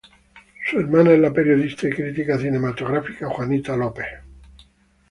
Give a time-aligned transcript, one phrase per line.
[0.65, 3.93] Su hermana es la periodista y crítica cinematográfica Judy Stone.